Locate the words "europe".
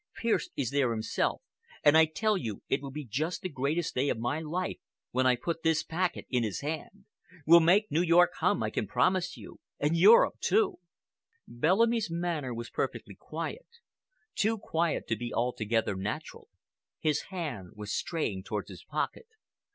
9.95-10.39